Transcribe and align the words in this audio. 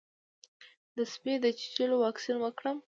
د 0.95 0.97
سپي 1.13 1.33
د 1.43 1.45
چیچلو 1.59 1.95
واکسین 2.03 2.37
وکړم؟ 2.41 2.77